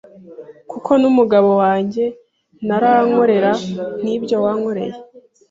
[0.71, 2.05] kuko n'umugabo wajye
[2.65, 3.51] ntarankorera
[4.01, 4.97] nk'ibyo wankoreye.